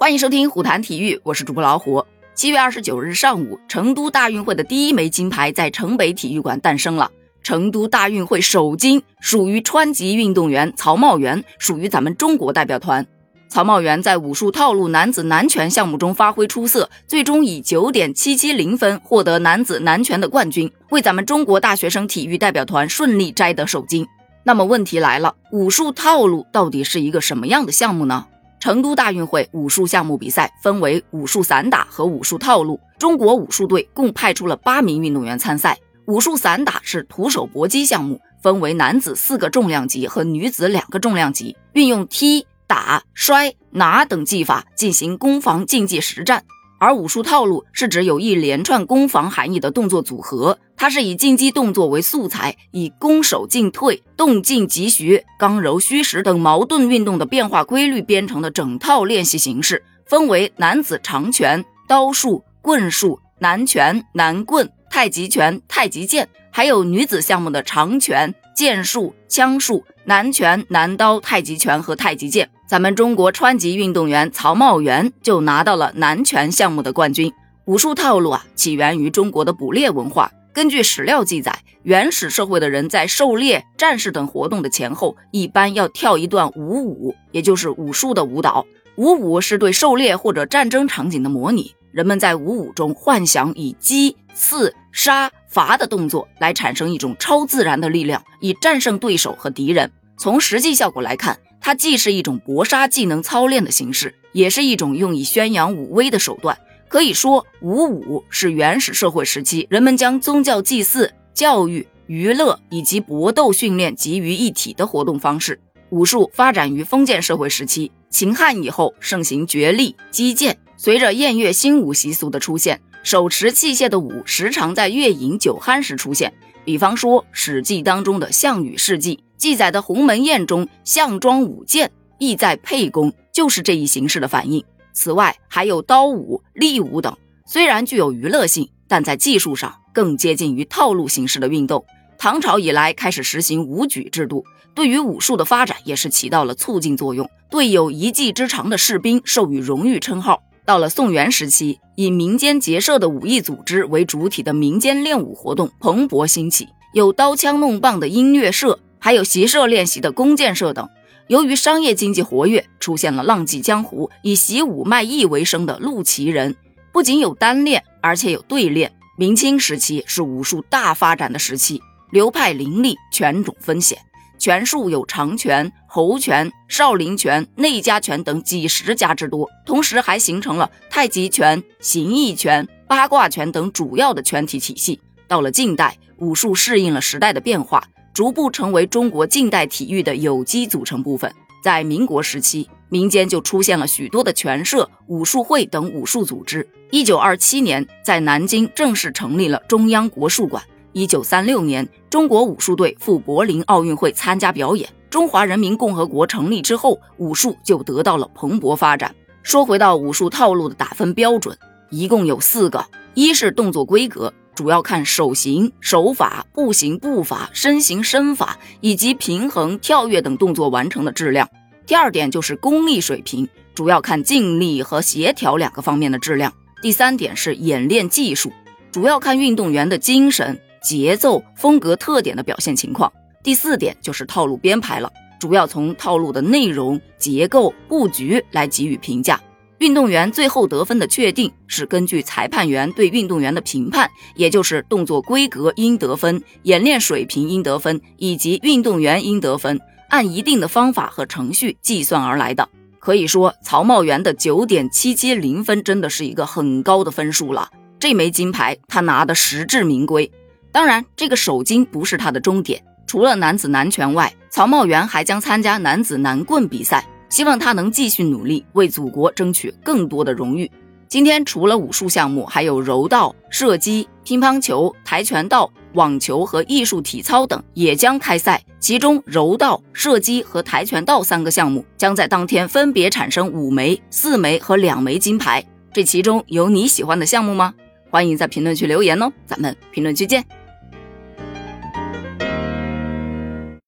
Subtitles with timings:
[0.00, 2.04] 欢迎收听虎谈体育，我是主播老虎。
[2.32, 7.10] 七月二十九日上午，成都大运会的第一枚金牌在城北体育馆诞生了。
[7.42, 13.04] 成都大运会首金属于川籍运动员曹茂元，属于咱们中国代表团。
[13.48, 24.06] 曹茂元在武术套路男子南拳项目中发挥出色，最终以九点七七零分获得男子南拳的冠军，为咱们中国大学生体育代表团顺利摘得首金。
[24.44, 28.26] 那么问题来了，武术套路到底是一个什么样的项目呢？
[28.60, 35.78] 成都大运会武术项目比赛分为武术散打和武术套路，中国武术队共派出了八名运动员参赛。
[36.06, 42.46] 武术散打是徒手搏击项目，分为男子四个重量级和女子两个重量级，运用踢。
[42.68, 46.44] 打、摔、拿等技法进行攻防竞技实战，
[46.78, 72.48] 而武术套路是指有一连串攻防含义的动作组合，它是以进击动作为素材，以攻守进退、动静急徐、刚柔虚实等矛盾运动的变化规律编成的整套练习形式，分为男子长拳、刀术、棍术、南拳、南棍、太极拳、太极剑，还有女子项目的长拳、剑术、枪术、南拳、南刀、太极拳和太极剑。
[72.66, 77.30] 咱们中国川籍运动员曹茂元就拿到了南拳项目的冠军。
[77.66, 80.32] 武术套路啊，起源于中国的捕猎文化。
[80.54, 88.64] 根据史料记载，原始社会的人在狩猎、战士等活动的前后，一般要跳一段舞舞，也就是武术的舞蹈。
[88.96, 91.74] 舞舞是对狩猎或者战争场景的模拟。
[91.92, 99.90] 人们在舞舞中幻想以击、刺、杀、伐的动作来产生一种超自然的力量，以战胜对手和敌人。
[100.16, 106.56] 从实际效果来看，它既是一种搏杀技能操练的形式，也是一种用以宣扬武威的手段。
[106.86, 115.60] 可以说，武武是原始社会时期人们将宗教祭祀、教育、娱乐以及搏斗训练集于一体的活动方式。
[115.90, 120.56] 武术发展于封建社会时期，秦汉以后盛行角力、击剑。
[120.80, 126.32] 随着燕乐新舞习俗的出现，手持器械的舞时常在月饮酒酣时出现。
[126.64, 129.24] 比方说，《史记》当中的项羽事迹。
[129.38, 134.64] 记载的鸿门宴中，项庄舞剑，意在沛公，就是这一形式的反应。
[134.92, 137.16] 此外，还有刀舞、立舞等，
[137.46, 141.84] 虽然具有娱乐性，但在技术上更接近于套路形式的运动。
[142.18, 144.44] 唐朝以来开始实行武举制度，
[144.74, 147.30] 对于武术的发展也是起到了促进作用。
[147.48, 150.42] 对有一技之长的士兵授予荣誉称号。
[150.68, 158.78] 到了宋元时期，以民间结社的武艺组织为主体的民间练武活动蓬勃兴起，有刀枪弄棒的音乐社。
[158.98, 160.86] 还有习射练习的弓箭社等，
[161.28, 166.54] 由于商业经济活跃，出现了浪迹江湖、以习武卖艺为生的陆奇人。
[166.92, 168.92] 不仅有单练，而且有对练。
[169.16, 171.80] 明清时期是武术大发展的时期，
[172.10, 173.96] 流派林立，拳种纷显。
[174.38, 185.00] 拳术有长拳、猴拳、少林拳、内家拳等几十家之多，同时还形成了太极拳、形意拳、八卦拳等主要的拳体体系。
[185.26, 187.82] 到了近代，武术适应了时代的变化。
[188.14, 191.32] 逐步成为中国近代体育的有机组成部分。
[191.62, 196.68] 在民国时期，民间就出现了许多的拳社、武术会等武术组织。
[196.90, 200.60] 一九二七年，在南京正式成立了中央国术馆。
[200.98, 204.88] 一九三六年，中国武术队赴柏林奥运会参加表演。
[205.08, 209.14] 中华人民共和国成立之后，武术就得到了蓬勃发展。
[209.44, 211.56] 说回到武术套路的打分标准，
[211.90, 214.34] 一共有四个：一是动作规格。
[214.56, 221.48] 主要看手型、手法、步行步法、身形身法以及平衡、跳跃等动作完成的质量。
[221.86, 226.52] 第二点就是功力水平，主要看劲力和协调两个方面的质量。
[226.82, 228.50] 第三点是演练技术，
[228.90, 233.12] 主要看运动员的精神、节奏、风格特点的表现情况。
[233.42, 239.40] 第四点就是套路编排了，主要从套路的内容、结构、布局来给予评价。
[239.78, 252.68] 运动员最后得分的确定是根据裁判员对运动员的评判，也就是动作规格应得分、演练水平应得分以及运动员应得分，按一定的方法和程序计算而来的。
[252.98, 257.70] 可以说，曹茂元的九点七七零分真的是一个很高的分数了。
[258.00, 260.28] 这枚金牌他拿的实至名归。
[260.72, 267.04] 当然，这个首金不是他的终点，除了男子男拳外，曹茂元还将参加男子男棍比赛。
[267.30, 270.70] 希望他能继续努力，为祖国争取更多的荣誉。
[271.08, 278.62] 今天除了武术项目，还有柔道、射击、乒乓球、跆拳道、网球和艺术体操等也将开赛。
[278.80, 285.62] 其中，柔道、射击和跆拳道三个项目将在当天分别产生五枚、四枚和两枚金牌。
[285.92, 287.74] 这其中有你喜欢的项目吗？
[288.10, 290.42] 欢迎在评论区留言哦，咱们评论区见。